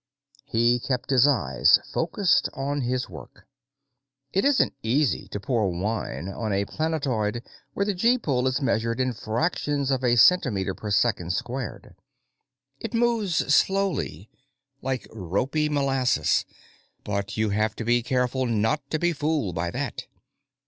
He 0.45 0.79
kept 0.79 1.11
his 1.11 1.27
eyes 1.27 1.77
focused 1.93 2.49
on 2.55 2.81
his 2.81 3.07
work: 3.07 3.45
It 4.33 4.43
isn't 4.43 4.73
easy 4.81 5.27
to 5.27 5.39
pour 5.39 5.69
wine 5.69 6.27
on 6.27 6.51
a 6.51 6.65
planetoid 6.65 7.43
where 7.75 7.85
the 7.85 7.93
gee 7.93 8.17
pull 8.17 8.47
is 8.47 8.63
measured 8.63 8.99
in 8.99 9.13
fractions 9.13 9.91
of 9.91 10.03
a 10.03 10.15
centimeter 10.15 10.73
per 10.73 10.89
second 10.89 11.33
squared. 11.33 11.93
It 12.79 12.95
moves 12.95 13.53
slowly, 13.53 14.31
like 14.81 15.07
ropy 15.11 15.69
molasses, 15.69 16.45
but 17.03 17.37
you 17.37 17.51
have 17.51 17.75
to 17.75 17.83
be 17.83 18.01
careful 18.01 18.47
not 18.47 18.89
to 18.89 18.97
be 18.97 19.13
fooled 19.13 19.53
by 19.53 19.69
that. 19.69 20.07